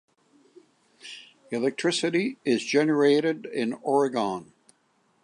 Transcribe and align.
Electricity 1.51 2.37
is 2.43 2.65
generated 2.65 3.45
in 3.45 3.73
Oregon. 3.83 4.51